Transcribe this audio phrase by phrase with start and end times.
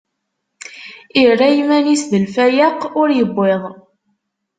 [1.23, 3.63] Irra iman-is d lfayeq, ur iwwiḍ.